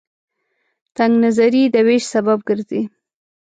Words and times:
تنگ 0.95 1.13
نظرۍ 1.25 1.63
د 1.73 1.75
وېش 1.87 2.03
سبب 2.13 2.39
ګرځي. 2.49 2.81